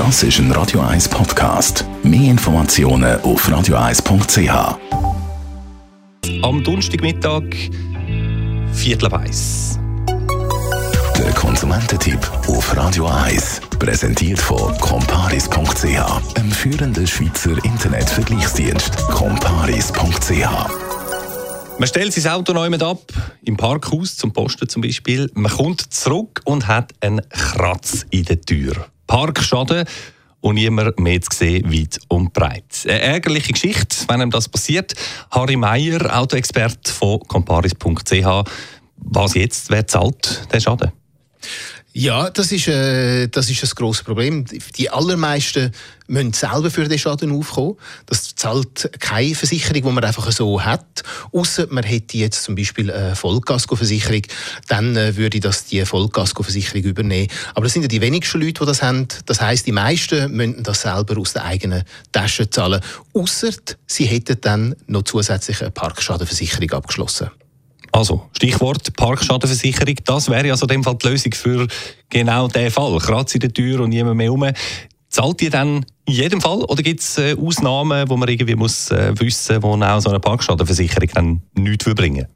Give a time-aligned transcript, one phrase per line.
[0.00, 1.84] Das ist ein Radio 1 Podcast.
[2.02, 4.78] Mehr Informationen auf radio1.ch.
[6.42, 7.42] Am Donnerstagmittag
[8.72, 9.78] Viertel ab eins.
[11.18, 12.18] Der Konsumententipp
[12.48, 13.60] auf Radio 1.
[13.78, 18.96] Präsentiert von comparis.ch, einem führenden Schweizer Internetvergleichsdienst.
[19.08, 20.48] comparis.ch
[21.78, 23.02] Man stellt sein Auto neu mit ab,
[23.44, 25.30] im Parkhaus zum Posten zum Beispiel.
[25.34, 28.86] Man kommt zurück und hat einen Kratz in der Tür.
[29.10, 29.86] Parkschaden
[30.40, 32.84] und niemand mehr zu sehen, weit und breit.
[32.84, 34.94] Eine ärgerliche Geschichte, wenn einem das passiert.
[35.32, 38.48] Harry Meyer, Autoexperte von comparis.ch.
[38.96, 39.68] Was jetzt?
[39.68, 40.92] Wer zahlt den Schaden?
[41.92, 44.44] Ja, das ist, äh, das ist ein grosses Problem.
[44.76, 45.72] Die allermeisten
[46.06, 47.76] müssen selber für den Schaden aufkommen.
[48.06, 51.02] Das zahlt keine Versicherung, die man einfach so hat.
[51.32, 54.22] Außer man hätte jetzt zum Beispiel eine Vollkaskoversicherung,
[54.68, 57.28] dann äh, würde das die Vollkaskoversicherung übernehmen.
[57.54, 59.08] Aber das sind ja die wenigsten Leute, die das haben.
[59.26, 62.80] Das heißt, die meisten müssen das selber aus der eigenen Tasche zahlen.
[63.14, 63.50] Außer
[63.86, 67.30] sie hätten dann noch zusätzlich eine Parkschadenversicherung abgeschlossen.
[67.92, 69.96] Also, Stichwort Parkschadenversicherung.
[70.04, 71.66] Das wäre also in dem Fall die Lösung für
[72.08, 72.98] genau diesen Fall.
[72.98, 74.46] Kratz in der Tür und niemand mehr rum.
[75.08, 78.92] Zahlt ihr dann in jedem Fall oder gibt es äh, Ausnahmen, wo man irgendwie muss
[78.92, 82.26] äh, wissen, wo auch so eine Parkschadenversicherung dann nichts bringen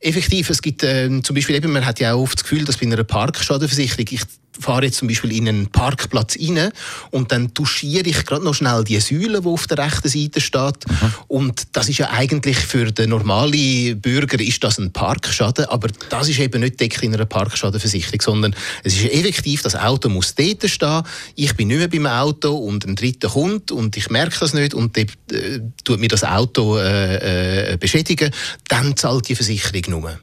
[0.00, 2.78] Effektiv, es gibt äh, zum Beispiel eben, man hat ja auch oft das Gefühl, dass
[2.78, 4.22] bei einer Parkschadenversicherung, ich
[4.60, 6.70] fahre jetzt zum Beispiel in einen Parkplatz rein
[7.10, 10.88] und dann touchiere ich gerade noch schnell die Säule, die auf der rechten Seite steht.
[10.88, 11.14] Mhm.
[11.28, 16.28] Und das ist ja eigentlich für den normalen Bürger ist das ein Parkschaden, aber das
[16.28, 20.68] ist eben nicht deckt in einer Parkschadenversicherung, sondern es ist effektiv, das Auto muss dort
[20.68, 21.02] stehen,
[21.34, 24.74] ich bin nicht mehr beim Auto und ein Dritter kommt und ich merke das nicht
[24.74, 28.30] und dann äh, tut mir das Auto äh, äh, beschädigen,
[28.68, 30.20] dann zahlt die Versicherung nur.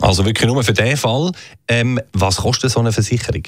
[0.00, 1.32] Also wirklich nur für diesen Fall.
[1.68, 3.42] Ähm, was kostet so eine Versicherung?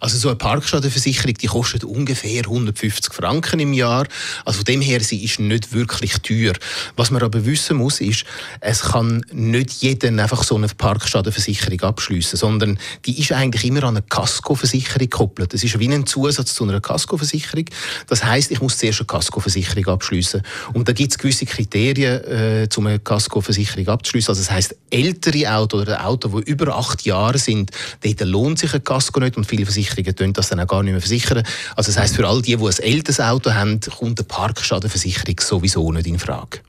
[0.00, 4.06] Also so eine Parkschadenversicherung, die kostet ungefähr 150 Franken im Jahr.
[4.44, 6.54] Also von dem her, sie ist nicht wirklich teuer.
[6.96, 8.24] Was man aber wissen muss, ist,
[8.60, 13.96] es kann nicht jeder einfach so eine Parkschadenversicherung abschließen, sondern die ist eigentlich immer an
[13.96, 15.54] eine Kaskoversicherung gekoppelt.
[15.54, 17.66] Das ist wie ein Zusatz zu einer Kaskoversicherung.
[18.08, 20.42] Das heißt, ich muss zuerst eine Kaskoversicherung abschließen.
[20.72, 24.30] Und da gibt es gewisse Kriterien, äh, um eine Kaskoversicherung abzuschließen.
[24.30, 27.70] Also das heißt, ältere Autos oder Autos, die über acht Jahre sind,
[28.02, 30.92] dort lohnt sich ein Kasko nicht und viele Versicherungen tun das dann auch gar nicht
[30.92, 31.42] mehr versichern.
[31.76, 35.90] Also das heißt für all die, die ein älteres Auto haben, kommt eine Parkschadenversicherung sowieso
[35.92, 36.60] nicht in Frage.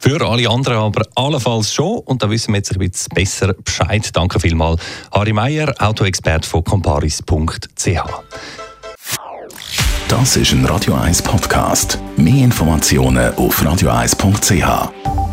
[0.00, 1.98] Für alle anderen aber allenfalls schon.
[1.98, 4.08] Und da wissen wir jetzt ein bisschen besser Bescheid.
[4.12, 4.80] Danke vielmals.
[5.12, 8.00] Harry Meyer, Autoexperte von comparis.ch.
[10.08, 11.98] Das ist ein Radio 1 Podcast.
[12.16, 15.27] Mehr Informationen auf radio1.ch.